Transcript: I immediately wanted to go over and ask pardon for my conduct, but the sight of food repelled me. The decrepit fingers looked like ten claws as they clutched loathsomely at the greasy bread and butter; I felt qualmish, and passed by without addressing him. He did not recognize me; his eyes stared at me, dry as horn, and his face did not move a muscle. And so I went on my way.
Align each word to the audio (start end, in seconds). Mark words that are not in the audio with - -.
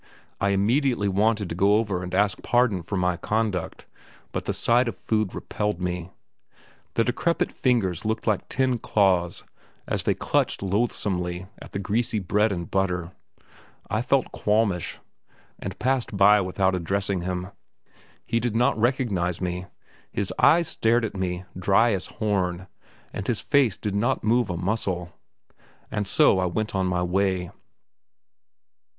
I 0.39 0.49
immediately 0.49 1.07
wanted 1.07 1.47
to 1.49 1.53
go 1.53 1.75
over 1.75 2.01
and 2.01 2.15
ask 2.15 2.41
pardon 2.41 2.81
for 2.81 2.97
my 2.97 3.17
conduct, 3.17 3.85
but 4.31 4.45
the 4.45 4.51
sight 4.51 4.87
of 4.87 4.97
food 4.97 5.35
repelled 5.35 5.79
me. 5.79 6.09
The 6.95 7.03
decrepit 7.03 7.51
fingers 7.51 8.03
looked 8.03 8.25
like 8.25 8.49
ten 8.49 8.79
claws 8.79 9.43
as 9.85 10.01
they 10.01 10.15
clutched 10.15 10.63
loathsomely 10.63 11.45
at 11.61 11.71
the 11.73 11.77
greasy 11.77 12.17
bread 12.17 12.51
and 12.51 12.71
butter; 12.71 13.11
I 13.91 14.01
felt 14.01 14.31
qualmish, 14.31 14.97
and 15.59 15.77
passed 15.77 16.17
by 16.17 16.41
without 16.41 16.73
addressing 16.73 17.21
him. 17.21 17.51
He 18.25 18.39
did 18.39 18.55
not 18.55 18.75
recognize 18.79 19.39
me; 19.39 19.67
his 20.11 20.33
eyes 20.39 20.67
stared 20.67 21.05
at 21.05 21.15
me, 21.15 21.43
dry 21.55 21.93
as 21.93 22.07
horn, 22.07 22.65
and 23.13 23.27
his 23.27 23.39
face 23.39 23.77
did 23.77 23.93
not 23.93 24.23
move 24.23 24.49
a 24.49 24.57
muscle. 24.57 25.13
And 25.91 26.07
so 26.07 26.39
I 26.39 26.47
went 26.47 26.73
on 26.73 26.87
my 26.87 27.03
way. 27.03 27.51